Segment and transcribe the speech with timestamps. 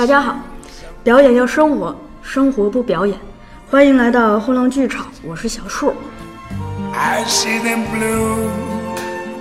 [0.00, 0.34] 大家好，
[1.04, 3.18] 表演要生活，生活不表演。
[3.70, 5.92] 欢迎来到后浪剧场，我是小树。
[6.94, 8.48] I see them blue.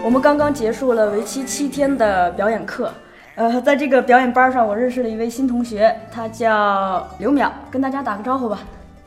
[0.04, 2.93] 我们刚刚结束了为期七天的表演课，
[3.36, 8.60] 呃，在这个表演班上，我认识了一位新同学，他叫刘淼，跟大家打个招呼吧。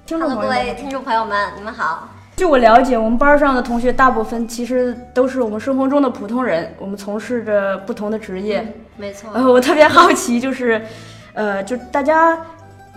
[0.07, 2.09] 听众 Hello，朋友们，各位听众朋友们，你们好。
[2.35, 8.75] 据我了解，我们班上的同学大部分其实都是我们生活中的普通人，我们从事着不同的职业。
[8.97, 10.81] 没错，呃，我特别好奇，就是，
[11.35, 12.39] 呃，就大家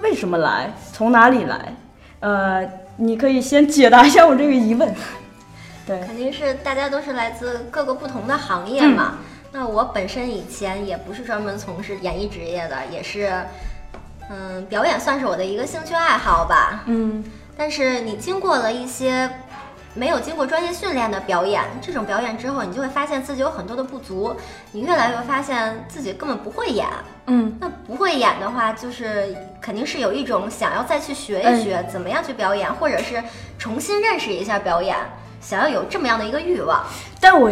[0.01, 1.73] 为什么来，从哪里来？
[2.19, 4.93] 呃，你可以先解答一下我这个疑问。
[5.85, 9.19] 对，肯定是大家都是来自各个不同的行业嘛。
[9.51, 13.31] 那我本身以前也不是专门从事演艺职业的，也是，
[14.29, 16.83] 嗯，表演算是我的一个兴趣爱好吧。
[16.87, 17.23] 嗯，
[17.55, 19.29] 但是你经过了一些
[19.95, 24.35] 没有经过专业训练的表演，这种表演之后，你就会发现自己有很多的不足，
[24.73, 26.85] 你越来越发现自己根本不会演。
[27.27, 33.23] 嗯，那不会演的话，就是肯定是有一种想要再去学一学怎么样去表演，或者是
[33.57, 34.95] 重新认识一下表演，
[35.39, 36.83] 想要有这么样的一个欲望。
[37.21, 37.49] 但我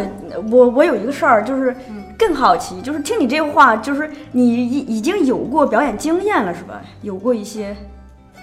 [0.52, 1.74] 我我有一个事儿，就是
[2.18, 6.80] 更好奇，就是听你这话，就是你已已经有过表演经验了，是吧？
[7.02, 7.74] 有过一些，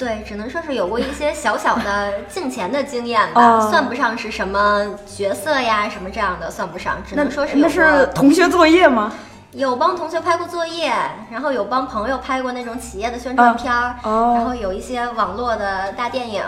[0.01, 9.13] 对，只能说是有过一些小小的 镜前的经验吧，哦算不上是什么角色呀什么这样的，算不上，只能说是有那是同学作业吗？
[9.51, 10.91] 有帮同学拍过作业，
[11.29, 16.43] 然后有帮朋友拍过那种企业的宣传片儿，哦然后有一些网络的大电影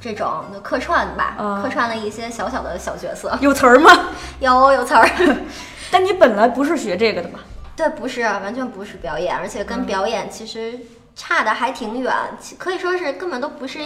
[0.00, 3.90] 这种的客串吧，哦客串了一些小小的小角色，有词儿吗？
[4.40, 5.08] 有有词儿。
[5.92, 7.38] 但你本来不是学这个的吧？
[7.76, 10.76] 对，不是，完全不是表演，而且跟表演其实
[11.18, 13.80] 差的还挺远，其可以说是根本都不是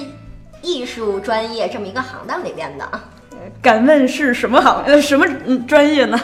[0.60, 2.86] 艺术专业这么一个行当里边的。
[3.62, 6.20] 敢问是什么行呃什么嗯专业呢？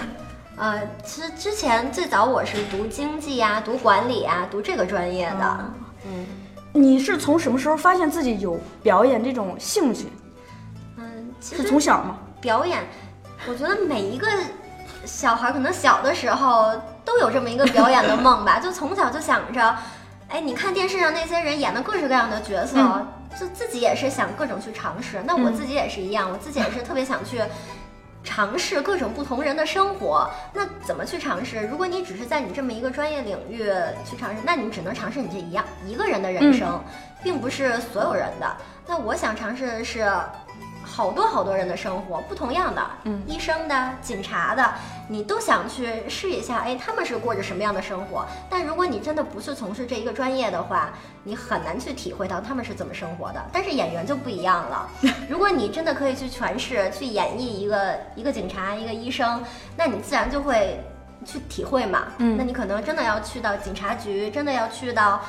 [0.56, 5.58] 呃，其实之前最早我是读经济啊、读管理啊、读这个专业的。
[6.06, 6.26] 嗯
[6.74, 10.06] 你是从什么时候发现自己有表演这种兴趣？
[10.98, 12.18] 嗯，其是从小吗？
[12.40, 12.86] 表演，
[13.48, 14.28] 我觉得每一个
[15.04, 16.70] 小孩可能小的时候
[17.04, 19.76] 都有这么一个表演的梦吧，就从小就想着，
[20.28, 23.06] 哎，你看电视上那些人演的各式各样的角色，嗯
[23.38, 25.22] 就自己也是想各种去尝试。
[25.24, 27.40] 那我自己也是一样，我自己也是特别想去。
[28.24, 31.60] 尝试各种不同人的生活，那怎么去尝试？
[31.60, 33.64] 如果你只是在你这么一个专业领域
[34.04, 36.82] 去尝试，那你只能尝试你这一样一个人的人生，
[37.22, 38.56] 并不是所有人的。
[38.86, 40.00] 那我想尝试的是
[40.98, 44.74] 好多好多人的生活，不同样的，嗯医生的、警察的，
[45.06, 48.26] 你都想去试一下，哎，他们是过着什么样的生活？
[48.50, 50.90] 但如果你真的不是从事这一个专业的话，
[51.22, 53.40] 你很难去体会到他们是怎么生活的。
[53.52, 54.88] 但是演员就不一样了，
[55.30, 59.40] 如果你真的可以去诠释、去演绎一个一个警察、一个医生，
[59.76, 60.80] 那你自然就会
[61.24, 62.08] 去体会嘛。
[62.18, 65.20] 嗯那你可能真的要去到警察局，真的要去到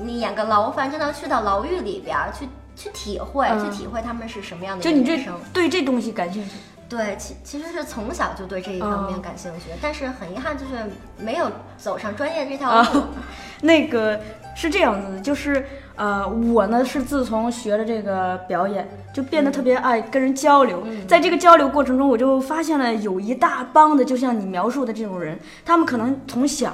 [0.00, 2.48] 你演个牢犯，真的要去到牢狱里边儿去。
[2.76, 5.18] 去体会，嗯去体会他们是什么样的就你这。
[5.52, 6.50] 对这东西感兴趣？
[6.88, 10.72] 对，其其实是从小就对这一方面哦感兴趣，但是很遗憾就是
[11.16, 13.02] 没有走上专业这条啊路。
[13.62, 14.18] 那个
[14.56, 15.64] 是这样子的，就是
[15.94, 20.82] 呃，我呢是自从学了这个表演，就变得特别爱跟人交流。
[21.06, 26.72] 在这个交流过程中，我就发现了有一大帮的，就像你描述的这种人，他们可能从小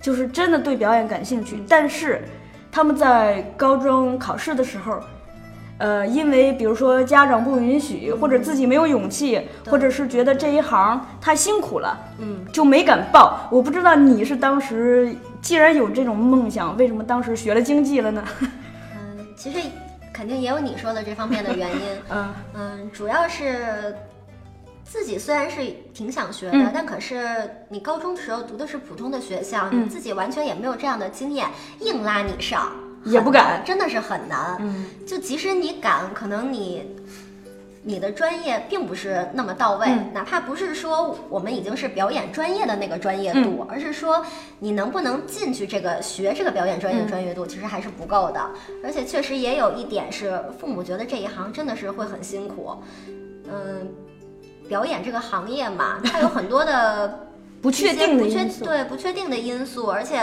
[0.00, 2.22] 就是真的对表演感兴趣，但是
[2.70, 5.00] 他们在高中考试的时候。
[5.78, 13.46] 呃，因为比如说家长不允许，或者自己没有勇气，或者是觉得这一行太辛苦了，嗯，就没敢报。
[13.50, 18.24] 我不知道你是当时既然有这种梦想，为什么当时学了经济了呢？
[18.96, 19.58] 嗯，其实
[20.12, 21.78] 肯定也有你说的这方面的原因。
[22.10, 23.94] 嗯嗯，主要是
[24.82, 25.60] 自己虽然是
[25.92, 31.46] 挺想学的，嗯但可是你高中的时候读的是普通的学校，嗯你自己完全也没有这样的经验，
[31.80, 32.72] 硬拉你上
[33.04, 34.56] 也不敢真的是很难。
[34.60, 36.84] 嗯就即使你敢，可能你
[37.82, 44.24] 你的专业并不是那么到位，嗯哪怕不是说我们已经是表演专业的那个专业度，而是说
[44.58, 48.40] 你能不能进去这个学这个表演专业的嗯专业度，其实还是不够的。
[48.82, 52.76] 而且确实也有一点是，父母觉得这一行真的是会很辛苦，
[53.50, 53.88] 嗯。
[54.68, 57.28] 表演这个行业嘛，它有很多的
[57.62, 58.64] 不确定的因素。
[58.64, 60.20] 对不确定的因素，而且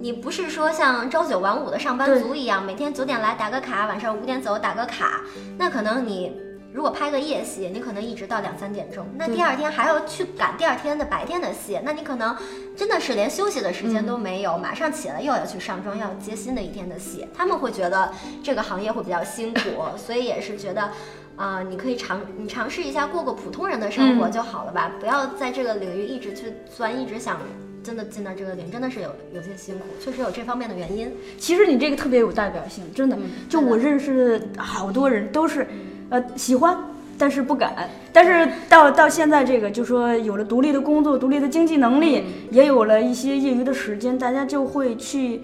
[0.00, 5.22] 你不是说像朝九晚五的上班族一样，每天九点来打个卡，晚上五点走打个卡，
[5.58, 6.32] 那可能你。
[6.70, 12.36] 如果拍个夜戏，你可能一直到两三点钟，那第二天还要去赶第二天的白天的戏，那你可能
[12.76, 17.26] 真的是连休息的时间都没有，马上起来又要去上妆，要接新的一天的戏。
[17.34, 18.12] 他们会觉得
[18.44, 19.60] 这个行业会比较辛苦，
[19.96, 20.90] 所以也是觉得，
[21.36, 24.30] 啊、你可以尝你尝试一下过过普通人的生活嗯。
[24.30, 27.38] 就好了吧，不要在这个领域一直去钻，一直想
[27.88, 31.10] 真的进到这个点真的是有有些辛苦，确实有这方面的原因。
[31.38, 33.16] 其实你这个特别有代表性，真的。
[33.16, 35.66] 嗯就我认识好多人都是，
[36.10, 36.76] 呃，喜欢，
[37.16, 37.88] 但是不敢。
[38.12, 45.40] 但是到到现在这个，就说有了独立的工作、独立的经济能力，嗯也有了一些业余的时间，大家就会去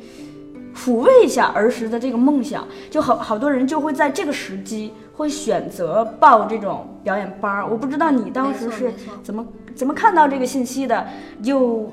[0.76, 2.68] 抚慰一下儿时的这个梦想。
[2.90, 7.66] 就好好多人就会在这个时机会选择报这种表演班儿。
[7.66, 8.92] 我不知道你当时是
[9.22, 11.06] 怎么怎么看到这个信息的，
[11.42, 11.90] 又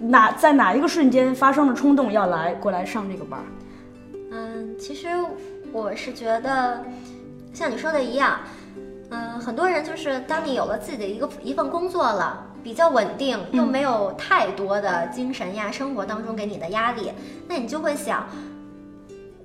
[0.00, 3.46] 哪在哪一个瞬间发生了冲动要来过来上这个班儿？
[4.32, 5.08] 嗯，其实
[5.72, 6.82] 我是觉得，
[7.52, 8.40] 像你说的一样，
[9.10, 17.12] 嗯，很多人就是当你有了自己的一个一份工作了，比较稳定，又没有太多的精神呀，生活当中给你的压力，
[17.48, 18.26] 那你就会想。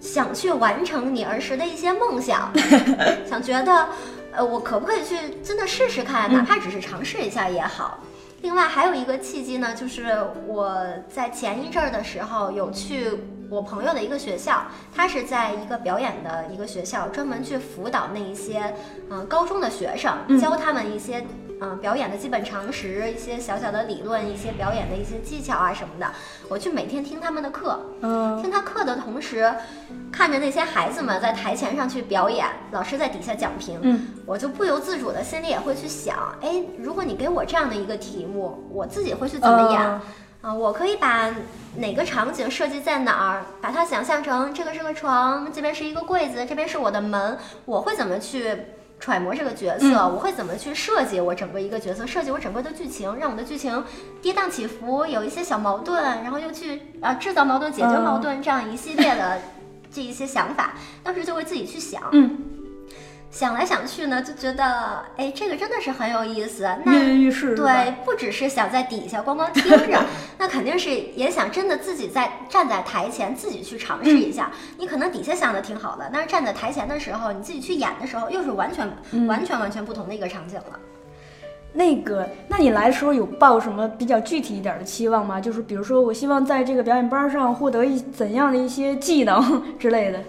[0.02, 2.50] 想去完成你儿时的一些梦想，
[3.28, 3.90] 想觉得，
[4.32, 8.00] 呃，我可不可以去真的试试看，哪怕只是尝试一下也好。
[8.42, 10.16] 另外还有一个契机呢，就是
[10.48, 10.78] 我
[11.10, 13.12] 在前一阵儿的时候有去
[13.50, 14.64] 我朋友的一个学校，
[14.96, 18.60] 他是在一个表演的一个学校，专门去辅导那一些
[19.10, 21.26] 嗯、呃高中的学生，教他们一些
[21.60, 26.08] 嗯、呃表演的基本常识，一些小小的理论，一些表演的一些技巧啊什么的。
[26.48, 29.54] 我去每天听他们的课，嗯听他课的同时，
[30.12, 39.82] 看着那些孩子们在台前上去表演，老师在底下讲评，嗯，我就不由自主的心里也会去想，哎，如果你给我这样的一个题目，我自己会去怎么演？
[39.82, 40.02] 呃
[40.42, 41.36] 啊，我可以把
[41.76, 48.56] 哪个场景设计在哪儿，把它想象成这个是个床，这边是一个柜子，这边是我的门，我会怎么去
[49.00, 50.08] 揣摩这个角色？
[50.08, 53.84] 我会怎么去设计我整个一个角色，设计我整个的剧情，让我的剧情
[54.22, 59.40] 跌宕起伏，有一些小矛盾，然后又去啊制造矛盾、解决矛盾，这样一系列的
[59.92, 62.04] 这一些想法，当时就会自己去想。
[62.12, 62.38] 嗯，
[63.32, 66.68] 想来想去呢，就觉得，哎，这个真的是很有意思。
[66.84, 70.04] 那跃跃欲试，对，不只是想在底下光光听着，
[70.38, 74.52] 那肯定是也想真的自己在站在台前自己去尝试一下。
[74.78, 78.90] 你可能底下想的挺好的，但是站在台前的时候，你自己去演的时候，又是完全、
[79.28, 80.80] 完全完全不同的一个场景了。
[81.72, 85.40] 那个，那你来的时候有抱什么比较具体一点的期望吗？
[85.40, 90.20] 就是比如说，我希望在这个表演班上获得一怎样的一些技能之类的。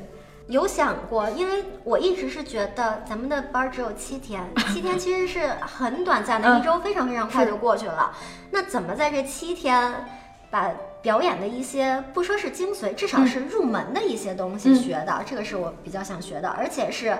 [0.50, 4.44] 有想过，因为我一直是觉得咱们的班儿只有七天，
[4.74, 8.12] 七天其实是很短暂的，嗯一周非常非常快就过去了。
[8.50, 10.04] 那怎么在这七天
[10.50, 10.70] 把
[11.00, 15.22] 表演的一些不说是精髓，至少是入门的一些东西嗯学到？
[15.24, 17.16] 这个是我比较想学的，而且是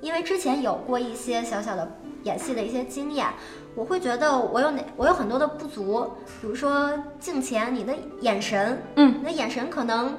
[0.00, 1.90] 因为之前有过一些小小的
[2.22, 3.26] 演戏的一些经验。
[3.74, 10.14] 我会觉得我有哪我有很多的不足，比如说镜前你的眼神，嗯，你的眼神可能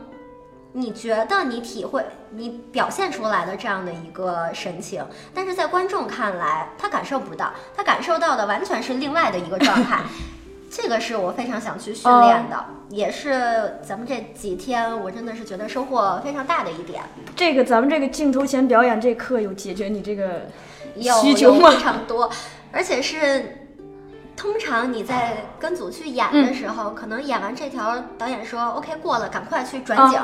[0.73, 10.01] 你觉得你体会你表现出来的这样的一个神情，但是在观众看来，他感受不到，他感受到的完全是另外的一个状态。
[10.71, 17.03] 这个是我非常想去训练的，也是咱们这几天我真的是觉得收获非常大的一点。
[17.35, 20.47] 这个咱们这个镜头前表演这课有解决你这个
[20.95, 22.29] 有需求吗有非常多，
[22.71, 23.59] 而且是。
[24.35, 30.19] 通常你在跟组去演的时候，可能演完这条，导演说 OK 过了，赶快去转景，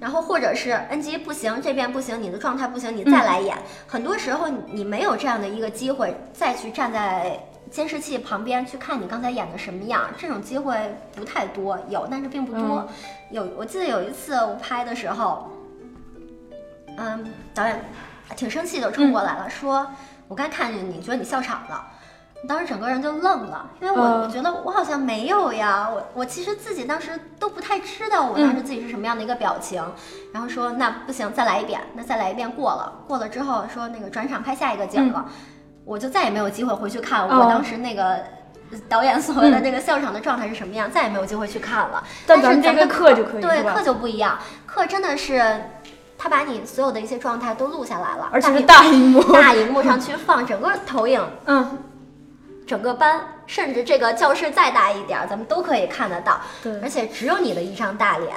[0.00, 3.56] 然后或者是 NG 不行，这边不行，你的状态不行，你再来演。
[3.86, 7.38] 很多时候你没有这样的一个机会再去站在
[7.70, 12.88] 监视器旁边去看你刚才演的什么样，这种机会不太多，有但是并不多。
[13.30, 15.50] 有我记得有一次我拍的时候，
[16.96, 17.84] 嗯，导演
[18.36, 19.86] 挺生气的冲过来了，说
[20.28, 21.86] 我刚看见你，觉得你笑场了。
[22.46, 24.22] 当时整个人就愣了，因为我、嗯。
[24.22, 29.82] 我觉得我好像没有呀，我我其实自己当时都不太知道我当时自己是什么样的一个表情，
[30.32, 35.24] 然后说那不行，再来一遍，那再来一遍过了，过了之后说那个转场拍下一个景了，
[35.84, 37.46] 我就再也没有机会回去看我哦。
[37.48, 38.18] 当时那个
[38.88, 42.04] 导演所谓的那个笑场的状态是什么样，再也没有机会去看了。
[42.26, 45.62] 但但是这个课就可以对课就不一样，课真的是
[46.16, 49.22] 他把你所有的一些状态都录下来了，而且是大大荧幕。
[49.32, 51.24] 大荧幕上去放 整个投影。
[51.46, 51.78] 嗯，
[52.68, 56.38] 整个班，甚至这个教室再大一点儿，咱们都可以看得到。
[56.62, 58.36] 对而且只有你的一张大脸，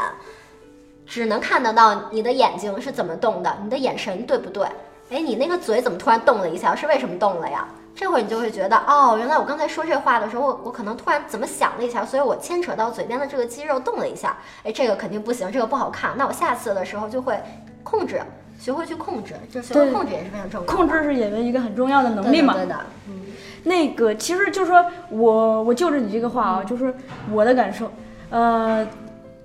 [1.06, 4.66] 只能看得到你的眼睛是怎么动的，你的眼神对不对？
[5.12, 6.74] 哎，你那个嘴怎么突然动了一下？
[6.74, 7.68] 是为什么动了呀？
[7.94, 14.38] 这会儿你就会觉得，哦，原来我刚才说这话的时候，我我可能突然怎么想了一下，所以我牵扯到嘴边的这个肌肉动了一下。
[14.64, 16.12] 哎，这个肯定不行，这个不好看。
[16.16, 17.38] 那我下次的时候就会
[17.84, 18.22] 控制，
[18.58, 20.74] 学会去控制，就学会控制也是非常重要的。
[20.74, 22.54] 控制是演员一个很重要的能力嘛。
[22.54, 23.21] 对的，对的嗯。
[23.64, 26.94] 那个其实就是说我我就着你这个话啊，就是
[27.32, 27.92] 我的感受，
[28.30, 28.88] 呃，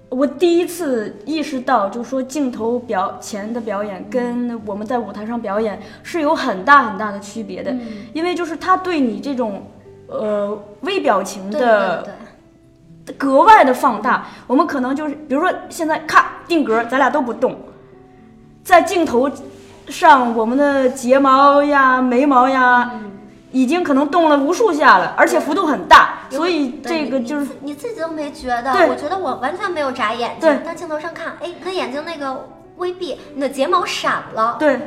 [0.08, 7.74] 我第一次意识到，就是说镜头表前的表演跟我们在舞台上表演是有很大很大的区别的，
[8.12, 9.62] 因为就是他对你这种
[10.08, 12.12] 呃微表情对的对对。
[13.16, 14.26] 格外的放大。
[14.48, 17.56] 我们可能就是，比如说现在咔定格，咱俩都不动，
[18.64, 19.30] 在镜头
[19.86, 22.90] 上我们的睫毛呀、眉毛呀，
[23.56, 34.78] 已经可能动了无数下了，而且幅度很大，所以这个就是你自己都没觉得，我觉得我完全没有眨眼睛对，但镜头上看，哎，你的眼睛那个微闭，你的睫毛闪了，对，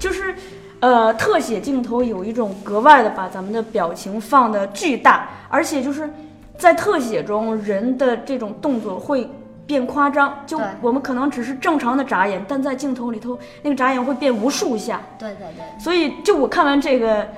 [0.00, 0.34] 就是
[0.80, 6.10] 呃，特写镜头有一种格外的把咱们的表情放的巨大，而且就是
[6.58, 9.30] 在特写中，人的这种动作会
[9.64, 10.42] 变夸张。
[10.44, 15.00] 就我们可能只是正常的眨眼，但在镜头里头，那个眨眼会变无数下。
[15.16, 15.80] 对对对。
[15.80, 17.28] 所以，就我看完这个，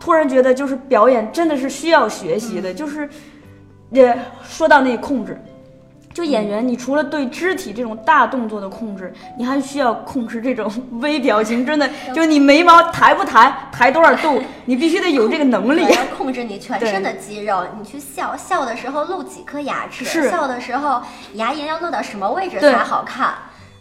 [0.00, 3.08] 突然觉得就是表演真的是需要学习的，就是，
[3.90, 5.40] 也说到那控制。
[6.14, 10.68] 就演员，你除了对肢体这种大动作的控制，你还需要控制这种
[11.00, 11.64] 微表情。
[11.64, 15.94] 真的，就你眉毛抬不抬，抬多少度， 你必须得有这个能力对。
[15.94, 21.00] 要 控制你全身的肌肉，你去笑，笑的时候露几颗牙齿，笑的时候
[21.34, 23.34] 牙龈要露到什么位置才好看，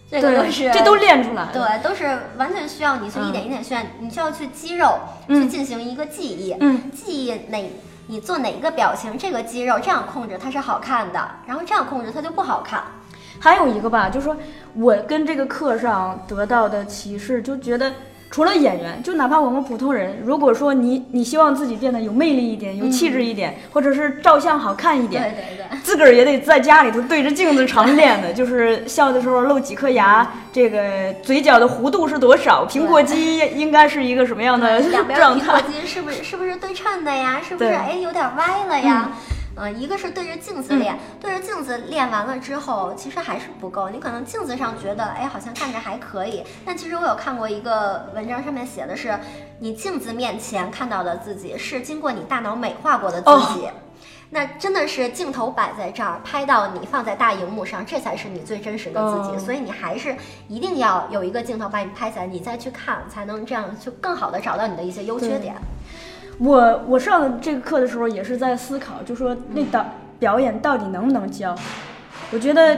[0.10, 1.50] 这个都，是这都练出来了。
[1.54, 7.72] 对，都是完全需要你去一点一点训练，你需要去肌肉嗯去进行一个记忆，嗯，记忆哪
[8.08, 12.82] 你做哪一个表情，这个肌肉这样控制它是好看的，然后这样控制它就不好看。
[13.40, 14.36] 还有一个吧，就是说
[14.74, 17.94] 我跟这个课上得到的启示，就觉得
[18.29, 25.77] 除了演员，就哪怕我们普通人，如果说你你希望自己变得有魅力一点、有气质一点，或者是照相好看一点，对对对。
[25.84, 35.62] 自个儿也得在家里头对着镜子常练的， 就是笑的时候露几颗牙，这个嘴角的弧度是多少，苹果肌 应该是一个什么样的两边状苹果态。
[35.63, 37.39] 肌是不是是不是对称的呀？
[37.48, 39.10] 是不是对哎有点歪了呀？
[39.58, 43.90] 呃，一个是对着镜子练，对着镜子练完了之后，其实还是不够。
[43.90, 49.20] 你可能镜子上觉得，哎，好像看着还可以，但其实我有看过一个文章，上面写的是，
[49.60, 53.68] 你镜子面前看到的自己是经过你大脑美化过的自己。
[54.30, 59.36] 那真的是镜头摆在这儿，拍到你放在大荧幕上，这才是你最真实的自己。
[59.38, 60.14] 哦所以你还是
[60.50, 65.56] 一定要有一个镜头把你拍下来，你再去看，才能这样就更好的找到你的一些优缺点。
[66.39, 69.86] 我我上这个课的时候也是在思考，就说那导
[70.20, 71.56] 表演到底能不能教？
[72.32, 72.77] 我觉得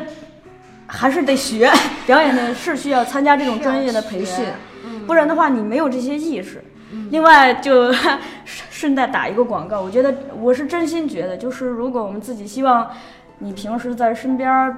[0.88, 1.70] 还是得学，
[2.08, 4.46] 表演的是需要参加这种专业的培训，
[4.86, 6.64] 嗯不然的话你没有这些意识。
[7.12, 7.92] 另外就
[8.46, 12.90] 顺带打一个广告，我觉得我是真心觉得，就是如果我们自己希望
[13.40, 14.76] 你平时在身边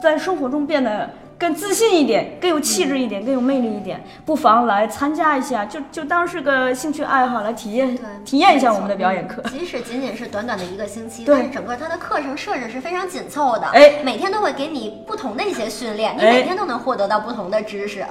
[0.00, 9.42] 在生活中变得更自信一点，更有气质一点，更有魅力一点，不妨来参加一下，就就当是个兴趣爱好来体验，体验一下我们的表演课。
[9.50, 14.02] 即使仅仅是短短的一个星期，但是整个它的课程设置是非常紧凑的，哎。
[14.02, 18.06] 每天都会给你不同的一些训练，你哎每天都能获得到不同的知识。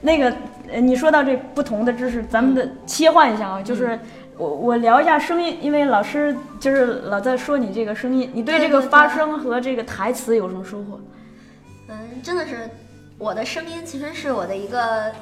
[0.00, 0.34] 那个，
[0.72, 3.98] 呃你说到这不同的知识，咱们的切换一下啊，就是
[4.36, 10.98] 我我聊一下声音，因为老师就是老在说你这个声音，你对这个发声和这个台词有什么收获？
[11.90, 12.70] 嗯，真的是
[13.18, 15.12] 我的声音其实是我的一个。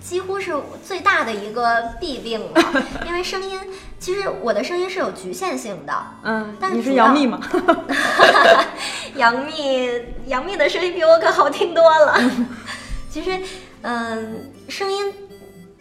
[0.00, 0.54] 几乎是
[0.86, 2.62] 最大的一个弊病了，
[3.04, 3.58] 因为声音，
[3.98, 5.92] 其实我的声音是有局限性的。
[6.22, 7.40] 嗯，但是你是杨幂吗？
[9.16, 12.16] 杨幂，杨幂的声音比我可好听多了。
[13.10, 13.40] 其实，
[13.82, 15.12] 嗯，声音，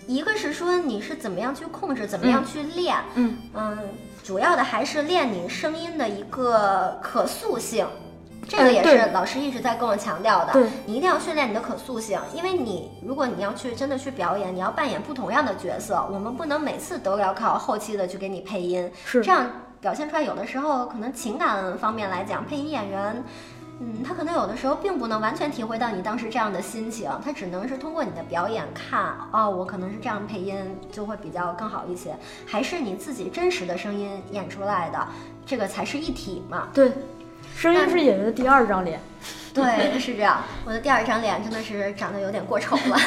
[0.08, 3.78] 一个是说你是怎么样去控制，怎么样去练，嗯嗯，
[4.24, 7.86] 主要的还是练你声音的一个可塑性。
[8.48, 10.70] 这个也是老师一直在跟我强调的，对。
[10.86, 19.22] 你一定要训练你的可塑性，因为你如果你要去真的去表演，你要扮演不同样的角色，我们不能每次都要靠后期的去给你配音，是。
[19.22, 19.46] 这样
[19.82, 23.24] 表现出来，有的时候可能情感方面来讲，配音演员，
[23.80, 30.56] 嗯，他可能有的时候并不能完全体会到你当时这样的心情，他只能是通过你的表演看，哦，我可能是这样配音
[30.92, 35.08] 就会比较更好一些，还是你自己真实的声音演出来的，
[35.46, 36.70] 这个才是一体嘛。
[36.74, 36.92] 对，
[37.58, 39.00] 声音是演员的第二张脸。
[39.52, 40.44] 对，是这样。
[40.64, 42.98] 我的第二张脸真的是长得有点过丑了，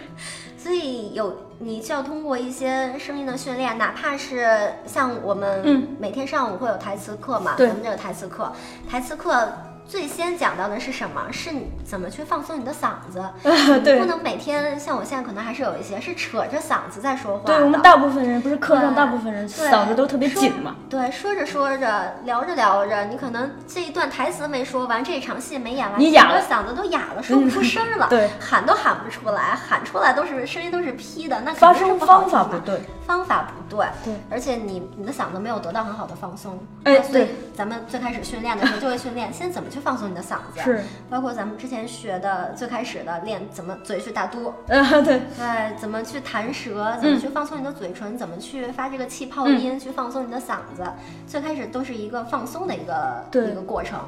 [0.56, 8.50] 所以有你需要通过一些声音的训练，哪怕是像我们嗯每天上午会有台词课嘛，对咱们这个台词课，
[8.90, 9.46] 台词课。
[9.88, 11.22] 最先讲到的是什么？
[11.32, 13.24] 是你怎么去放松你的嗓子。
[13.42, 13.98] 你对。
[13.98, 20.76] 不能每天像我现在可能还是有一些是扯着嗓子在说话对，我们大部分人不是课上大部分人嗓子都特别紧嘛。
[20.90, 26.42] 对，说着说着，聊着聊着，你可能这一段台词没说完，这一场戏没演完，你哑了。
[26.48, 36.58] 嗓子都哑了，说不出声儿了， 对，喊都喊不出来，喊出来都是声音都是劈的，那肯发声方法不对，方法不对，对，而且你你的嗓子没有得到很好的放松。
[36.84, 50.84] 哎所以咱们最开始训练的时候就会训练，先怎么去放松你的嗓子，是，包括咱们之前学的最开始的练怎么嘴去大嘟，啊， 对，对，怎么去弹舌，怎么去放松你的嘴唇，怎么去发这个气泡音，去放松你的嗓子。
[51.26, 53.50] 最开始都是一个放松的一个对。
[53.50, 53.98] 一个过程。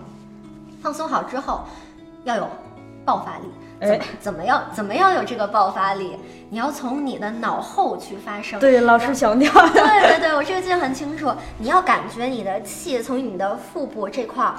[0.82, 1.64] 放松好之后，
[2.24, 2.48] 要有
[3.04, 3.44] 爆发力。
[3.80, 6.18] 怎哎么怎么样怎么样有这个爆发力？
[6.50, 8.60] 你要从你的脑后去发声。
[8.60, 11.32] 对，老师强调，对对对，我这个记得很清楚。
[11.56, 14.54] 你要感觉你的气从你的腹部这块儿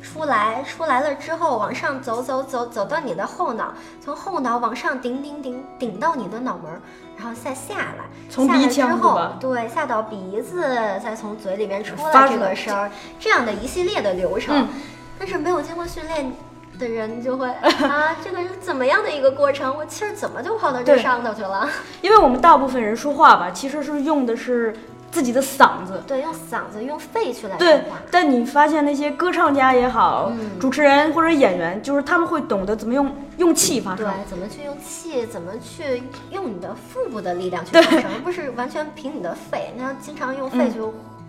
[0.00, 6.80] 出来，出来了之后往上走走走，走到你的后脑，从后脑往上顶顶顶顶到你的脑门儿，
[7.16, 8.04] 然后再下来。
[8.30, 10.60] 从鼻下来之后腔对下到鼻子，
[11.02, 12.88] 再从嘴里面出来这个声儿，
[13.18, 14.56] 这样的一系列的流程。
[14.56, 14.68] 嗯
[15.16, 16.32] 但是没有经过训练。
[16.78, 17.48] 的人就会
[17.88, 19.74] 啊，这个是怎么样的一个过程？
[19.76, 21.68] 我气儿怎么就跑到这上头去了？
[22.02, 24.74] 因为我们大部分人说话吧，其实是用的是
[25.10, 26.02] 自己的嗓子。
[26.06, 39.72] 对，用嗓子、用肺去来说对话。，但你发现那些歌唱家也好，嗯主持人或者演员，就是他们会懂得怎么用用气发声对。，怎么去用气，怎么去用你的腹部的力量去发声，而不是完全凭你的肺。
[39.76, 40.78] 那要经常用肺去、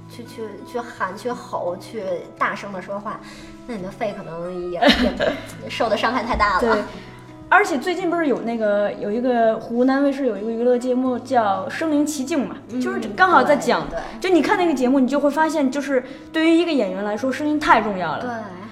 [0.10, 2.04] 去去去喊、去吼、去
[2.38, 3.20] 大声的说话，
[3.68, 4.80] 那你的肺可能也
[5.64, 6.84] 也受的伤害太大了对。，
[7.50, 18.32] 而且最近不是有那个有一个湖南卫视有一个娱乐节目叫《身临其境》嘛，就是嗯刚好在讲对，就你看那个节目，你就会发现，就是对于一个演员来说，声音太重要了对。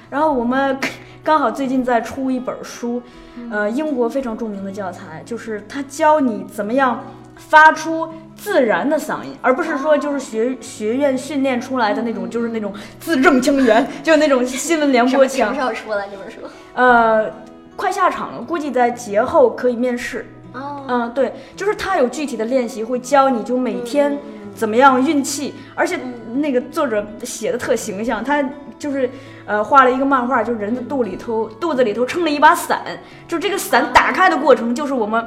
[0.10, 0.78] 然后我们
[1.24, 3.02] 刚好最近在出一本书，
[3.36, 7.04] 嗯呃，英国非常著名的教材，就是他教你怎么样
[7.36, 15.82] 发出自然的嗓音，而不是说就是学学院训练出来的那种，就是那种字正腔圆，就是那种新闻联播腔什么时。
[15.82, 16.38] 候出来这本书？
[16.74, 17.32] 呃，
[17.76, 20.26] 快下场了，估计在节后可以面试。
[20.54, 24.18] 哦，嗯，对，就是他有具体的练习，会教你就每天
[24.54, 26.00] 怎么样运气，而且
[26.36, 28.44] 那个作者写的特形象，他
[28.78, 29.10] 就是
[29.46, 32.82] 呃画了一个漫画，就人的肚里头肚子里头撑了一把伞，
[33.28, 35.26] 就这个伞打开的过程就是我们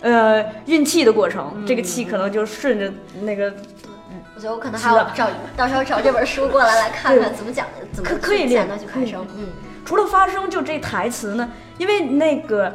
[0.00, 3.52] 呃运气的过程，这个气可能就顺着那个
[4.34, 9.26] 我觉得我可能还要找，到时候找这本书过来来看看怎么讲，怎么可可以去练才能去发声。
[9.36, 9.48] 嗯，
[9.84, 12.72] 除了发声，就这台词呢，因为那个，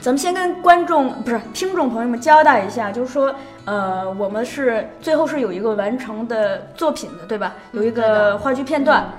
[0.00, 7.54] 咱们先跟观众不是听众朋友们交代一下，就是说，呃，我们是最后是有一个完成的作品的，对吧？
[7.72, 9.12] 有一个话剧片段。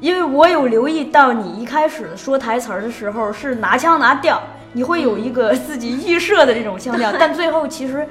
[0.00, 4.42] 因为我有留意到你一开始说台词儿的时候是拿腔拿调，
[4.74, 8.06] 你会有一个自己预设的这种腔调， 但最后其实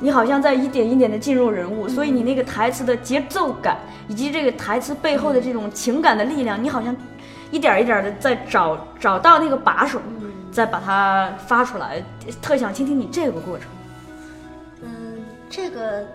[0.00, 3.76] 你好像在一点一点的进入人物，所以你那个台词的节奏感
[4.08, 6.96] 以及这个台词背后的这种情感的力量，你好像
[7.50, 10.00] 一点一点的在找找到那个把手，
[10.50, 12.02] 再把它发出来。
[12.40, 13.68] 特想听听你这个过程。
[14.82, 14.88] 嗯，
[15.50, 16.06] 这个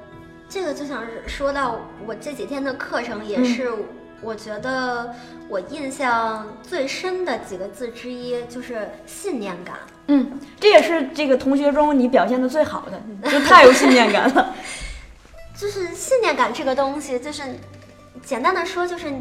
[0.48, 3.70] 这个就想说到我这几天的课程，也是
[4.22, 5.14] 我觉得
[5.48, 9.76] 我印象最深的几个字之一，就是信念感。
[10.08, 14.54] 嗯，这也是这个同学中你表现的最好的， 就太有信念感了。
[15.56, 17.44] 就是信念感这个东西，就是
[18.24, 19.12] 简单的说，就是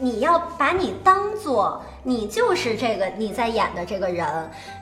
[0.00, 4.26] 你要把你当做你就是这个你在演的这个人。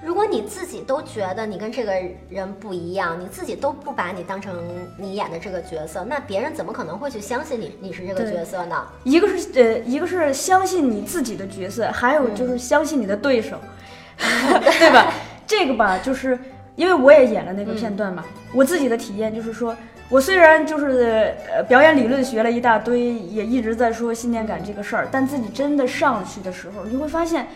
[0.03, 1.93] 如果你自己都觉得你跟这个
[2.31, 4.57] 人不一样，你自己都不把你当成
[4.97, 8.87] 你演的这个角色，那别人怎么可能会去相信你你是这个角色呢？
[9.03, 13.59] 一个是呃，一个是相信你自己的角色，还有就是相信你的对手，
[14.17, 15.13] 对吧？
[15.47, 16.39] 这个吧，就是
[16.77, 19.75] 因为我也演了那个片段嘛，我自己的体验就是说，
[20.09, 27.47] 我虽然就是呃表演理论学了一大堆，也一直在说信念感这个事儿，但自己真的上去的时候，你会发现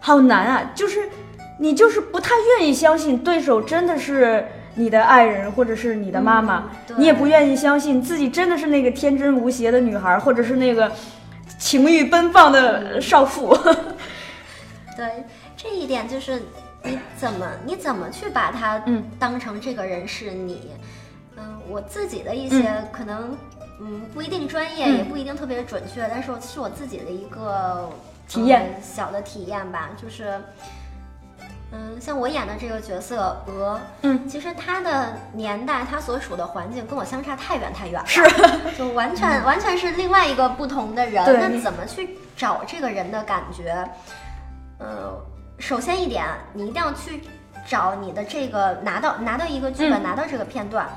[0.00, 1.08] 好难啊，就是
[1.58, 4.46] 你就是不太愿意相信对手真的是。
[4.78, 10.92] 你的爱人或者是你的妈妈，嗯你也不愿意相信自己真的是那个天真无邪的女孩，或者是那个
[11.58, 13.56] 情欲奔放的少妇。
[14.94, 15.24] 对，
[15.56, 16.42] 这一点就是
[16.84, 20.72] 你怎么你怎么去把他嗯当成这个人是你？
[20.74, 20.80] 嗯，
[21.68, 23.36] 我自己的一些可能
[23.80, 27.90] 嗯不一定专业，嗯也不一定特别准确，但是我是我自己的一个
[28.28, 30.40] 体验呃小的体验吧，就是。
[31.72, 38.22] 嗯，像我演的这个角色鹅，嗯，其实他的年代，他所处的环境跟我相差太远太远了，是，
[38.78, 41.24] 就完全、完全是另外一个不同的人。
[41.24, 43.84] 那怎么去找这个人的感觉？
[44.78, 45.12] 呃，
[45.58, 46.24] 首先一点，
[46.54, 47.20] 你一定要去
[47.66, 50.88] 找你的这个拿到拿到一个剧本，嗯拿到这个片段。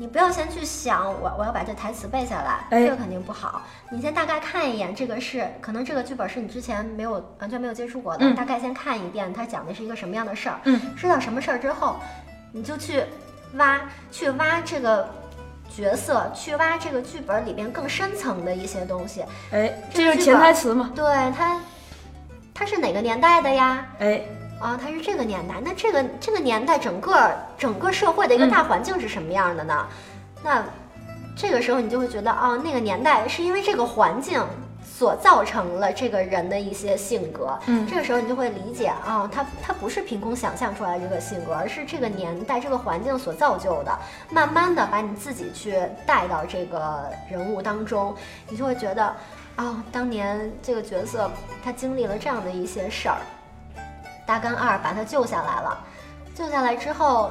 [0.00, 3.62] 你不要先去想我我要把这台词背下来，哎这个肯定不好。
[3.90, 10.60] 你先大概看一眼，这个是可能这个剧本是你之前没有完全没有接触过的，嗯大概先看一遍，它讲的是一个什么样的事儿。
[10.64, 11.96] 嗯，知道什么事儿之后，
[12.52, 13.02] 你就去
[13.54, 13.80] 挖
[14.12, 15.08] 去挖这个
[15.68, 19.24] 角色，去挖这个剧本里边更深层的一些东西。
[19.50, 20.92] 哎，这就是潜台词嘛。
[20.94, 21.04] 对
[21.36, 21.60] 它，
[22.54, 23.84] 它是哪个年代的呀？
[23.98, 24.22] 哎，
[24.60, 25.54] 啊，他是这个年代。
[25.64, 29.86] 那这个这个年代整个整个社会的一个嗯大环境是什么样的呢？
[30.42, 30.64] 那
[31.36, 34.44] 这个时候你就会觉得，哦，那个年代是因为这个环境
[34.82, 37.56] 所造成了这个人的一些性格。
[37.66, 43.96] 嗯这个时候你就会理解啊、他他不是凭空想象出来这个性格，而是这个年代这个环境所造就的。
[44.30, 48.12] 慢慢的把你自己去带到这个人物当中，
[48.48, 49.14] 你就会觉得，
[49.56, 51.30] 哦，当年这个角色
[51.62, 53.18] 他经历了这样的一些事儿，
[54.28, 55.78] 大干二把他救下来了，
[56.34, 57.30] 救下来之后，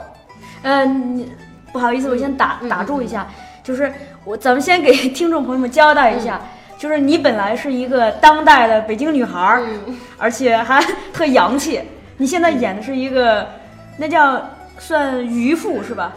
[0.63, 1.31] 嗯，你
[1.71, 3.27] 不好意思，我先打嗯打住一下，
[3.63, 3.93] 就是
[4.25, 6.41] 我咱们先给听众朋友们交代一下，
[6.75, 10.83] 就是你本来是一个当代的北京女孩儿，嗯，而且还
[11.13, 11.79] 特洋气，
[12.17, 13.47] 你现在演的是一个
[13.95, 14.43] 那叫
[14.79, 16.11] 算渔妇是吧？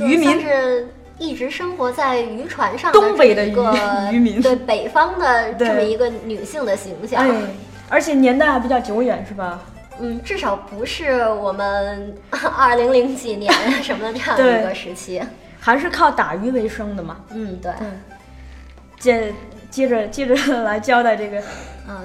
[0.00, 0.40] 渔民。
[0.40, 3.72] 是一直生活在渔船上东北的一个
[4.10, 7.24] 渔渔民对北方的这么一个女性的形象。
[7.24, 7.30] 哎，
[7.88, 9.60] 而且年代还比较久远是吧？
[10.00, 12.16] 嗯，至少不是我们
[12.56, 13.52] 二零零几年
[13.82, 15.22] 什么的这样的一个时期。
[15.60, 17.16] 还是靠打鱼为生的嘛。
[17.30, 17.72] 嗯，对，
[18.98, 19.34] 接
[19.70, 21.42] 接着接着来交代这个，
[21.88, 22.04] 嗯，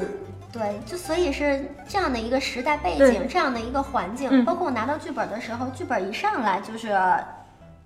[0.52, 4.46] 对，就所以是这样的一个时代背景，这样的一个环境，嗯。
[4.46, 6.98] 包括我拿到剧本的时候，剧本一上来就是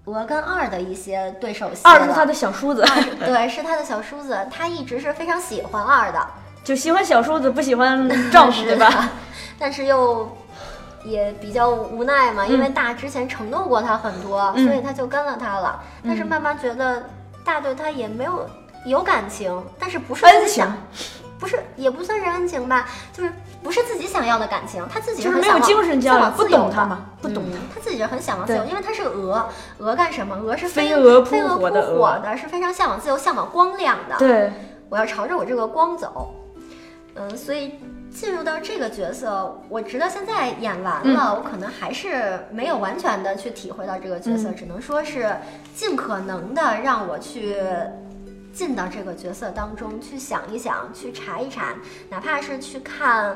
[0.05, 6.27] 俄跟二的一些对手戏二是他的小叔子，二对，是他的小叔子，他一直是非常喜欢二的，
[6.63, 9.09] 就喜欢小叔子，不喜欢丈夫， 对吧？
[9.59, 10.29] 但是又
[11.03, 15.81] 也比较无奈嘛，因为大之前承诺过他很多，嗯所以他就跟了他了。
[16.05, 17.03] 但是慢慢觉得
[17.43, 18.47] 大对他也没有
[18.85, 20.77] 有感情，但是不是恩情自己想，
[21.39, 27.81] 不是也不算是恩情吧，就是不是自己想要的感情，他自己就是没有很向往精神交流，不懂他嘛，不懂嗯他。
[27.81, 30.35] 自己就很向往自由，因为他是鹅，鹅干什么？
[30.35, 34.15] 鹅是飞飞蛾扑飞蛾火的扑火的，是非常向往自由、向往光亮的。
[34.17, 34.51] 对，
[34.89, 36.33] 我要朝着我这个光走。
[37.15, 37.79] 嗯，所以
[38.13, 45.35] 进入到这个角色，我直到现在演完嗯了，我可能还是没有完全的去体会到这个角色，嗯只能说是
[45.75, 47.57] 尽可能的让我去。
[48.53, 51.73] 进到这个角色当中去想一想，去查一查，
[52.07, 53.35] 哪怕是去看，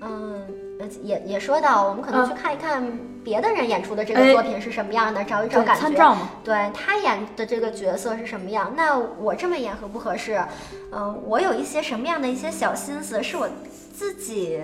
[0.00, 0.42] 嗯，
[0.80, 5.82] 呃也也说到，我们可能嗯去看一看别的人演出的这个哎作品是什么样的，找一找感觉。
[5.82, 6.30] 参照嘛。
[6.42, 8.72] 对他演的这个角色是什么样？
[8.74, 10.44] 那我这么演合不合适？
[10.90, 13.48] 嗯、我有一些什么样的一些小心思是我
[13.96, 14.60] 自己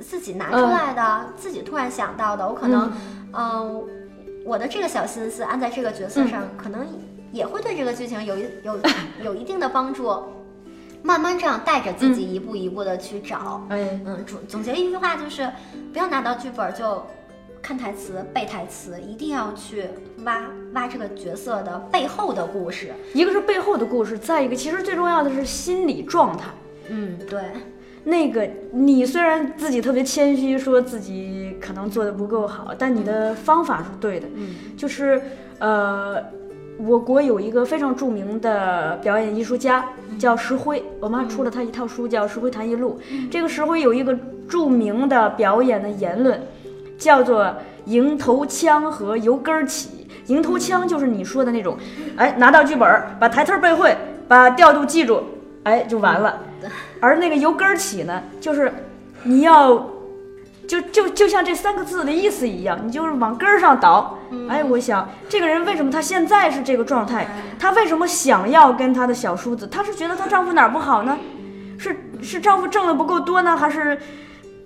[0.00, 2.48] 自己拿出来的，自己突然想到的。
[2.48, 2.90] 我可能，
[3.32, 3.84] 嗯、
[4.44, 6.86] 我的这个小心思按在这个角色上，可能
[7.32, 8.78] 也会对这个剧情有一有
[9.22, 10.10] 有一定的帮助。
[11.02, 13.64] 慢慢这样带着自己一步一步的去找。
[13.68, 15.48] 哎，嗯，总总结一句话就是，
[15.92, 17.06] 不要拿到剧本就
[17.62, 19.84] 看台词、背台词，一定要去
[20.24, 20.40] 挖
[20.72, 22.92] 挖这个角色的背后的故事。
[23.14, 26.48] 一个是背后的故事，再一个其实最重要的是心理状态。
[26.88, 27.40] 嗯，对，
[28.08, 34.28] 那个你虽然自己特别谦虚，说自己可能做的不够好，但你的方法是对的。
[34.36, 35.20] 嗯就是
[35.58, 36.22] 呃，
[36.78, 39.84] 我国有一个非常著名的表演艺术家
[40.20, 42.96] 叫石辉，我妈出了他一套书叫《石辉谈艺录》。
[43.28, 44.16] 这个石辉有一个
[44.48, 46.40] 著名的表演的言论，
[46.96, 47.52] 叫做
[47.86, 50.06] “迎头枪和由根儿起”。
[50.28, 51.76] 迎头枪就是你说的那种，
[52.16, 53.96] 哎，拿到剧本，把台词儿背会，
[54.28, 55.20] 把调度记住，
[55.64, 56.40] 哎，就完了。
[57.00, 58.72] 而那个由根儿起呢，就是
[59.22, 59.90] 你要
[60.66, 64.18] 就就就像这三个字的意思一样，你就是往根儿上倒。
[64.48, 67.26] 哎，我想这个人为什么他现在是这个状态？
[67.58, 69.66] 他为什么想要跟他的小叔子？
[69.68, 71.16] 她是觉得她丈夫哪儿不好呢？
[71.78, 73.98] 是是丈夫挣的不够多呢，还是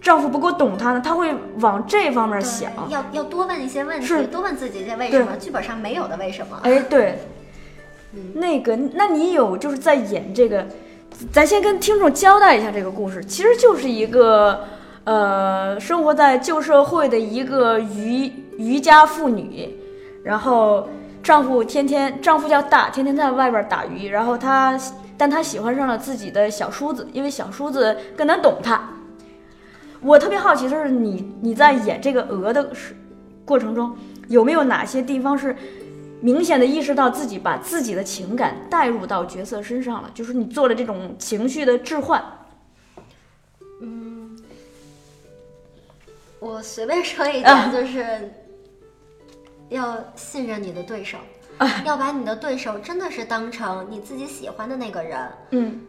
[0.00, 1.00] 丈夫不够懂她呢？
[1.04, 2.70] 她会往这方面想。
[2.88, 6.58] 要要多问一些问题，多问自己这为什么，剧本上没有的为什么。
[6.62, 7.18] 哎，对，
[8.34, 10.66] 那个，那你有就是在演这个，
[11.32, 14.64] 咱先跟听众交代一下这个故事，其实就是一个
[15.04, 19.68] 呃，生活在旧社会的一个渔渔家妇女，
[20.22, 20.88] 然后
[21.22, 24.78] 丈夫天天丈夫叫大，天天在外边打鱼，然后她
[25.16, 28.80] 但她喜欢上了自己的小叔子，因为小叔子更能懂她。
[30.00, 32.70] 我特别好奇，就是你你在演这个鹅的
[33.44, 33.94] 过程中，
[34.28, 35.54] 有没有哪些地方是
[36.20, 40.10] 明显的意识到自己把自己的情感带入到角色身上了？
[40.14, 42.22] 就是你做了这种情绪的置换。
[43.80, 44.38] 嗯
[46.38, 48.32] 我随便说一啊点，就是
[49.68, 51.18] 要信任你的对手，
[51.58, 55.28] 啊要把你的对手真的是当成你自己喜欢的那个人。
[55.50, 55.80] 嗯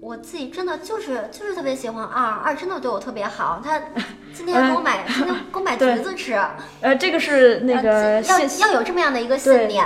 [0.00, 3.60] 我自己真的就是就是特别喜欢二，二真的对我特别好。
[3.62, 3.78] 他
[4.32, 6.32] 今天给我买，今天给我买橘子吃。
[6.80, 9.84] 呃，这个是那个呃要要有这么样的一个信念。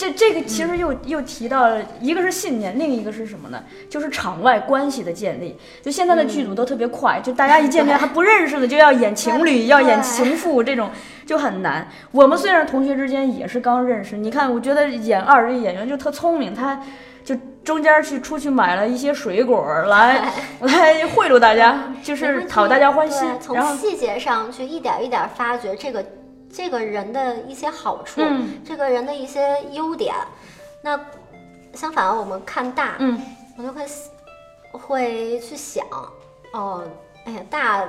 [0.00, 3.62] 这这个其实又又提到了，一个是信念，另一个是什么呢？
[3.90, 5.54] 就是场外关系的建立。
[5.82, 10.90] 就现在的剧组都特别快，就大家一见面还不认识的就要演情侣，要演情妇，这种
[11.26, 11.86] 就很难。
[12.12, 16.80] 我们虽然同学之间也是刚认识，你看，我觉得演二这演员就特聪明，他
[17.22, 23.28] 就中间去出去买了一些水果来 来贿赂大家，就是讨大家欢心。
[23.52, 26.02] 然后从细节上去一点一点发掘这个
[26.52, 30.14] 这个人的一些好处，嗯这个人的一些优点。
[30.82, 30.98] 那
[31.74, 33.20] 相反，我们看大，嗯，
[33.56, 33.86] 我就会
[34.72, 35.86] 会去想，
[36.52, 36.82] 哦，
[37.24, 37.84] 哎呀，大，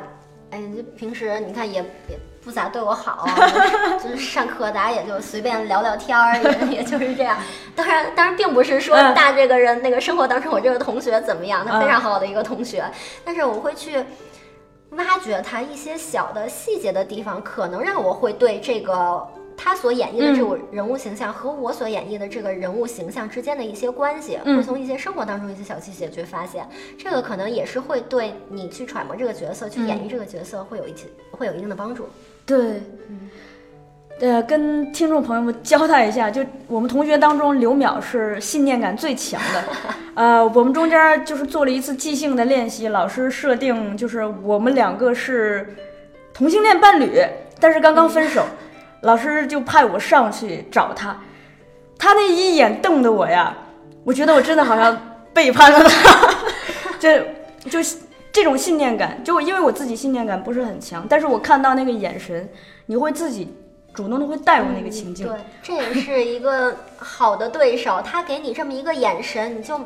[0.52, 3.26] 哎，就平时你看也也不咋对我好，
[4.04, 6.38] 就是上课大家也就随便聊聊天儿，
[6.70, 7.38] 也 也就是这样。
[7.76, 12.84] 当然，当然并不是说嗯大这个人那个生活当中我这个同学怎么样，他非嗯常好的一个同学，
[13.26, 14.04] 但是我会去。
[14.92, 19.26] 挖掘他一些小的细节的地方，可能让我会对这个
[19.56, 24.58] 他所演绎的这种人物形象和我所演绎的这个人物形象之间的一些关系，嗯。
[24.58, 32.08] 会从一些生活当中一些小细节去发现，这个可能也是会对你去揣摩这个角色、去演绎这个角色会有一些会有一定的帮助。
[32.46, 32.82] 对，
[34.22, 39.64] 呃，跟听众朋友们交代一下，就我们同学当中，刘淼是信念感最强的。
[40.14, 45.76] 呃，我们中间就是做了一次即兴的练习，老师设定就是我们两个是
[46.36, 47.20] 同性恋伴侣，
[47.60, 48.46] 但是刚刚分手，
[49.02, 51.20] 老师就派我上去找他，
[51.98, 53.58] 他那一眼瞪的我呀，
[54.04, 54.96] 我觉得我真的好像
[55.34, 56.30] 背叛了他，
[57.00, 57.26] 这
[57.68, 57.98] 就是
[58.32, 62.48] 这种信念感，就因为我自己信念感不是很强，但是我看到那个眼神，
[62.86, 63.52] 你会自己
[63.94, 65.28] 主动的会带入那个情境。
[65.28, 69.80] 对， 这也是一个好的对手，他给你这么一个眼神，你就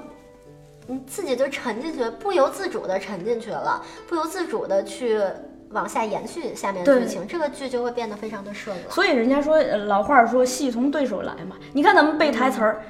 [0.87, 5.19] 你自己就沉进去，不由自主的沉进去了，不由自主的去
[5.71, 8.83] 往下延续下面的剧情，这个剧就会变得非常的顺了。
[8.89, 11.55] 所以人家说呃老话儿说戏从对手来嘛。
[11.73, 12.81] 你看咱们背台词儿，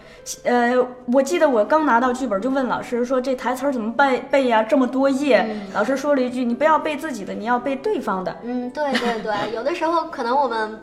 [0.44, 0.76] 呃，
[1.14, 4.62] 我记得我刚拿到剧本就问老师说这台词儿怎么背背呀？
[4.62, 8.36] 这么多页，老师说了一句你不要背自己的，你要背对方的。
[8.44, 10.78] 嗯，对对对，有的时候可能我们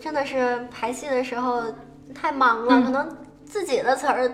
[0.00, 1.62] 真的是排戏的时候
[2.14, 4.32] 太忙了，嗯可能自己的词儿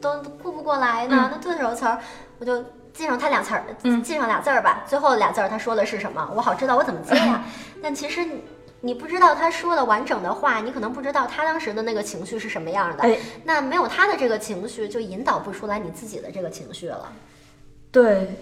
[0.00, 1.30] 都顾不过来呢。
[1.32, 1.98] 那对手词儿，
[2.38, 4.84] 我就记上他俩词儿，嗯记上俩字儿吧。
[4.86, 7.42] 最后俩字儿他说的是什么，我好知道我怎么接呀。
[7.82, 8.42] 但其实你。
[8.82, 13.02] 你不知道他说的完整的话，你可能不知道他当时的那个情绪是什么样的。
[13.02, 17.10] 哎那没有他的这个情绪，就引导不出来你自己的这个情绪了。
[17.90, 18.36] 对，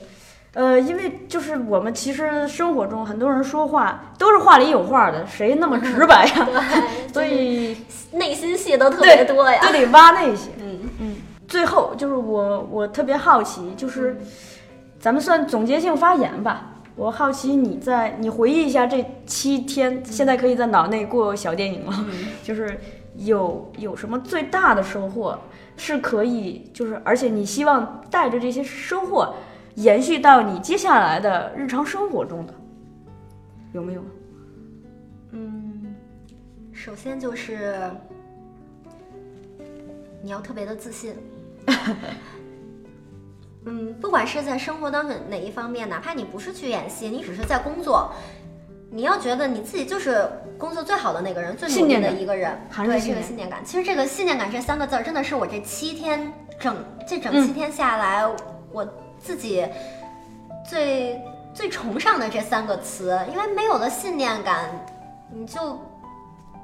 [0.55, 6.49] 呃，因为就是我们其实生活中很多人说话都是话里有话的，谁那么直白呀？
[7.13, 7.77] 对， 所以
[8.13, 9.61] 内心戏都特别多呀。
[9.63, 10.51] 都得挖那些。
[10.63, 11.17] 嗯嗯，
[11.49, 14.17] 最后就是我我特别好奇，就是
[15.01, 16.71] 咱们算总结性发言吧。
[16.97, 22.05] 我好奇你在你回忆一下这七天，现在可以在脑内过小电影了，
[22.45, 22.79] 就是
[23.17, 25.37] 有有什么最大的收获，
[25.77, 29.35] 是可以就是而且你希望带着这些收获
[29.75, 32.55] 延续到你接下来的日常生活中的，
[33.73, 34.05] 有没有？
[35.33, 35.95] 嗯，
[36.73, 37.91] 首先就是
[40.23, 41.15] 你要特别的自信。
[43.67, 48.13] 嗯，不管是在生活当中哪一方面，哪怕你不是去演戏，你只是在工作，
[48.91, 53.65] 你要觉得你自己就是工作最好的那个人，最努力的一个人，对这个信念感。
[53.65, 56.77] 其实这个信念感这三个字儿，真的是我这七天整
[57.09, 58.25] 这整嗯七天下来，
[58.71, 58.87] 我
[59.25, 59.67] 自己
[60.69, 61.19] 最
[61.55, 64.69] 最崇尚的这三个词，因为没有了信念感，
[65.33, 65.81] 你就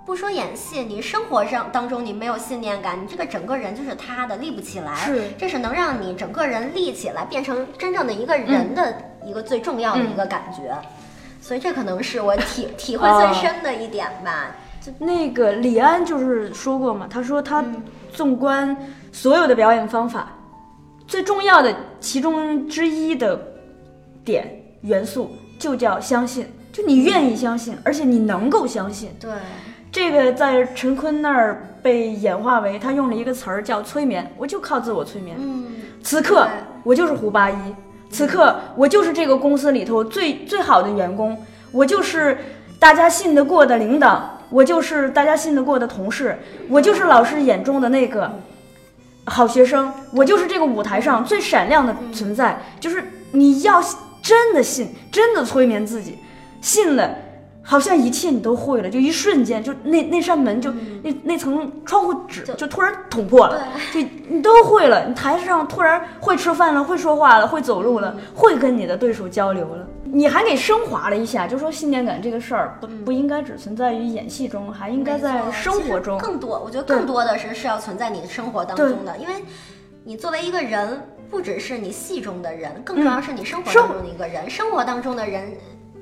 [0.04, 4.94] 不说演戏，你生活上当中你没有信念感，你这个整个人就是塌的，立不起来。
[4.96, 8.94] 是这是能让你整个人立起来，变成真正的一个人的
[9.24, 10.76] 一个最重要的一个感觉。
[11.40, 14.54] 所以这可能是我体 体会最深的一点吧。
[14.82, 18.76] 就那个李安就是说过嘛，他说他嗯纵观
[19.12, 20.32] 所有的表演方法，
[21.10, 23.36] 最重要的其中之一的
[24.24, 29.10] 点元素就叫相信，就你愿意相信，而且你能够相信。
[29.18, 29.32] 对，
[29.90, 35.36] 这个在陈坤那儿被演化为他用了一个词儿叫催眠，我就靠自我催眠。
[35.40, 35.66] 嗯，
[36.00, 36.46] 此刻
[36.84, 37.56] 我就是胡八一，
[38.08, 41.36] 此刻我就是这个公司里头最最好的员工，
[41.72, 42.38] 我就是
[42.78, 48.30] 大家信得过的领导，我就是大家信得过的同事，我就是老师眼中的那个
[49.30, 52.60] 好学生，我就是这个舞台上最闪亮的存在。
[52.80, 53.80] 就是你要
[54.20, 56.18] 真的信，真的催眠自己，
[56.60, 57.16] 信了。
[57.70, 60.72] 好像一切你都会了，就一瞬间，就那那扇门就、
[61.04, 65.06] 那那层窗户纸就就突然捅破了，就你都会了。
[65.06, 69.87] 你台上突然会吃饭了，会说话了，会走路了，会跟你的对手交流了。
[70.02, 76.18] 你还给升华了一下，就说信念感这个事儿不不应该只存在于演戏中，还应该在生活中。
[76.18, 79.35] 更多，我觉得更多的是是要存在你的生活当中的，因为
[80.02, 84.50] 你作为一个人，不只是你戏中的人，更重要是你生活当中的一个人。
[84.50, 85.52] 生活当中的人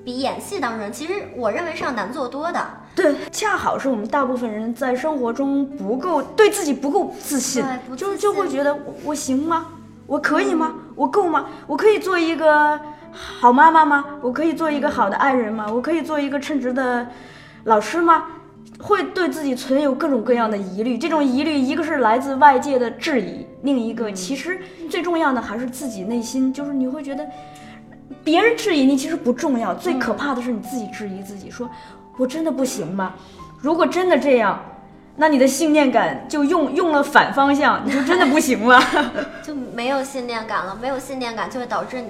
[0.09, 2.67] 比演戏当中人，其实我认为是要难做多的。
[2.95, 9.67] 对，恰好是我们大部分人在生活中不够对自己不够自信对，不就自信就会觉得我我行吗？
[10.07, 10.77] 我可以吗？
[10.95, 11.45] 我够吗？
[11.67, 12.81] 我可以做一个
[13.13, 14.03] 好妈妈吗？
[14.23, 15.67] 我可以做一个好的爱人吗？
[15.71, 17.07] 我可以做一个称职的
[17.65, 18.29] 老师吗？
[18.81, 27.27] 会对自己存有各种各样的疑虑，这种疑虑一个是来自外界的质疑，另一个其实最重要的还是自己内心，就是你会觉得
[28.25, 31.69] 别人质疑你其实不重要，最可怕的是你自己质疑自己，说
[32.17, 33.15] 我真的不行吗？
[33.61, 34.61] 如果真的这样，
[35.17, 38.81] 那你的信念感就用用了反方向，你就真的不行了。
[39.43, 42.09] 就没有信念感了，没有信念感就会导致你，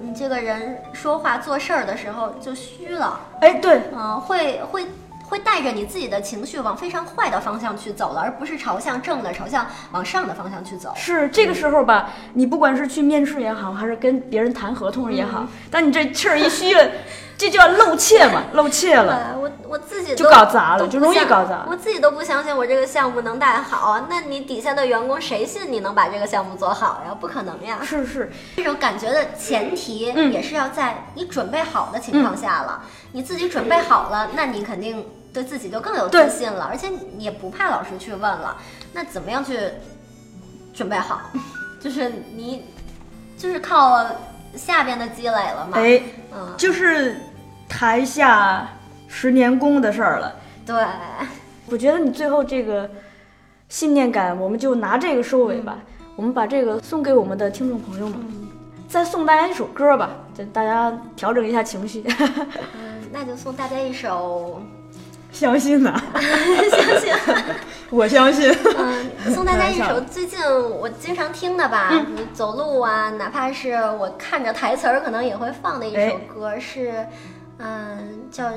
[0.00, 4.86] 你这个人说话做事儿的时候就虚了，哎，对，嗯、会会
[5.28, 10.92] 会带着你自己的情绪往非常坏的方向去走了，而不是朝向正的、朝向往上的方向去走。
[10.96, 16.90] 是这个时候吧，你不管是去面试也好，还是跟别人谈合同也好，嗯当你这气儿一虚了，
[17.38, 19.36] 这就要露怯嘛，露怯对了。
[19.38, 27.14] 我我自己就都搞砸了就容易搞砸我自己都不相信我这个项目能带好，那你底下的员工谁信你能把这个项目做好呀？
[27.20, 27.78] 不可能呀！
[27.82, 32.82] 是是，这种感觉的前提嗯也是要在你准备好的情况下了。
[33.12, 38.56] 你自己准备好了，那你肯定对自己就更有自信了，而且你也不怕老师去问了。
[38.92, 39.58] 那怎么样去
[40.72, 41.20] 准备好？
[41.78, 42.64] 就是你
[43.36, 44.04] 就是靠
[44.56, 45.78] 下边的积累了嘛。
[45.78, 46.02] 哎，
[46.34, 47.20] 嗯，就是
[47.68, 48.68] 台下
[49.06, 50.34] 十年功的事儿了。
[50.64, 50.84] 对，
[51.66, 52.90] 我觉得你最后这个
[53.68, 55.78] 信念感，我们就拿这个收尾吧。
[56.16, 58.18] 我们把这个送给我们的听众朋友们，
[58.88, 62.02] 再送大家一首歌吧，就大家调整一下情绪。
[62.06, 64.62] 嗯，那就送大家一首，
[65.36, 66.02] 相信呐、
[66.70, 67.12] 相信。
[67.90, 68.50] 我相信。
[68.78, 77.06] 嗯，送大家一首最近我经常听的吧，嗯比如走路啊，哪怕是我看着台词儿，可能也会放的一哎首歌，是，
[77.58, 78.50] 嗯，叫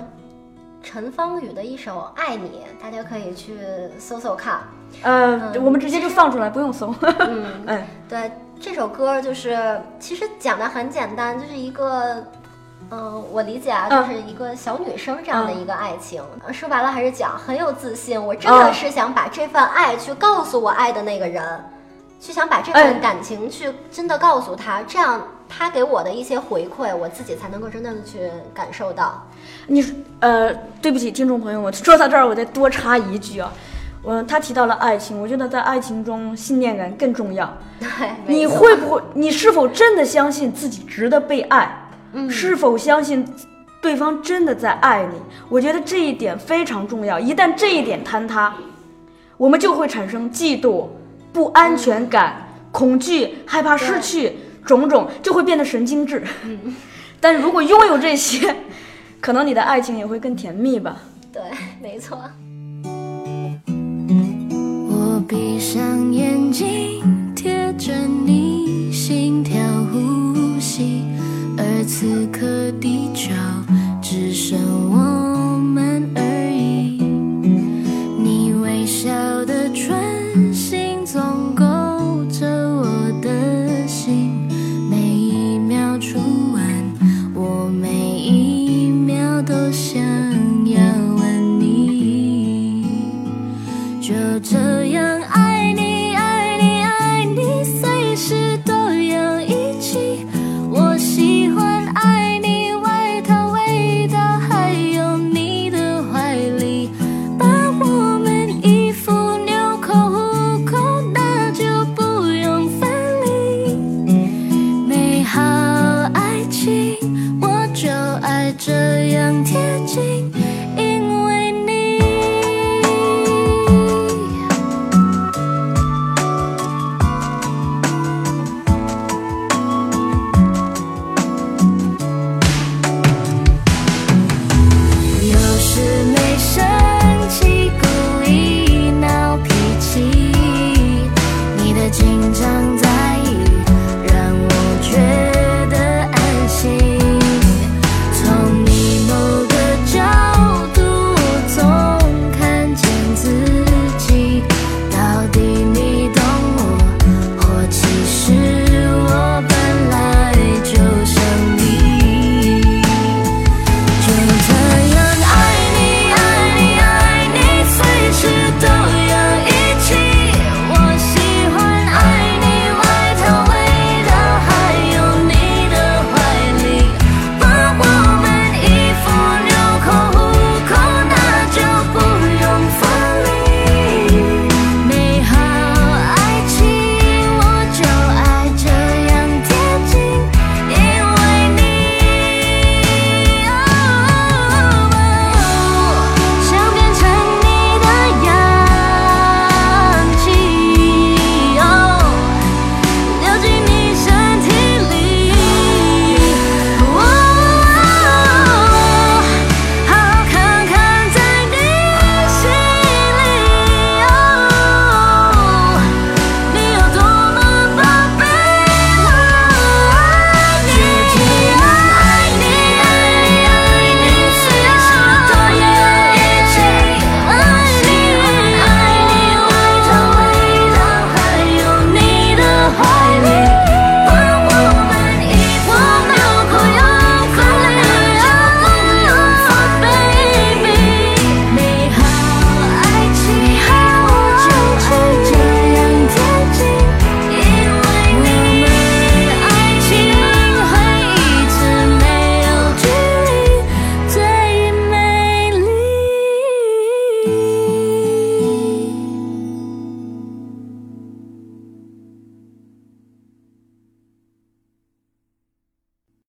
[0.81, 3.57] 陈芳宇的一首《爱你》，大家可以去
[3.99, 4.61] 搜搜看。
[5.01, 6.95] 呃，我们直接就放出来，不用搜。
[7.01, 12.23] 嗯， 哎，对，这首歌就是其实讲的很简单，就是一个。
[12.91, 16.23] 嗯，我理解啊，嗯就是一个小女生这样的一个爱情。
[16.45, 21.43] 呃说白了还是讲很有自信，我真的嗯是想把这份爱去告诉我爱的那个人，
[22.19, 29.23] 去想把这哎份感情去真的告诉他，这样他给我的一些回馈，我自己才能够真正的去感受到。
[29.67, 29.85] 你
[30.19, 33.51] 呃，对不起，听众朋友们，说到这儿我再多插一句啊。
[34.01, 37.53] 我他提到了爱情，我觉得在爱情中信念感更重要。
[37.79, 37.87] 对，
[38.25, 39.01] 你会不会？
[39.13, 41.69] 你是否真的相信自己值得被爱？
[42.13, 43.25] 嗯是否相信
[43.81, 45.15] 对方真的在爱你？
[45.47, 47.19] 我觉得这一点非常重要。
[47.19, 48.53] 一旦这一点坍塌，
[49.37, 50.87] 我们就会产生嫉妒、
[51.31, 54.33] 不安全感、恐惧、害怕失去
[54.65, 56.23] 种种，就会变得神经质。
[56.43, 56.75] 嗯
[57.21, 58.55] 但如果拥有这些，
[59.19, 60.97] 可能你的爱情也会更甜蜜吧。
[61.33, 61.41] 对，
[61.81, 62.17] 没错。
[64.89, 66.88] 我闭上眼睛，